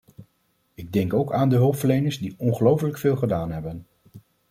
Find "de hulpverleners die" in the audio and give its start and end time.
1.49-2.35